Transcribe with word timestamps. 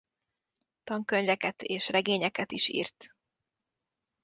Tankönyveket 0.83 1.61
és 1.61 1.89
regényeket 1.89 2.51
is 2.51 2.67
írt. 2.67 3.15